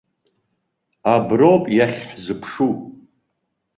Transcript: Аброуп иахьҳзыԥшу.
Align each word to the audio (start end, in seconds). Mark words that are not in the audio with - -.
Аброуп 1.13 1.63
иахьҳзыԥшу. 1.77 2.71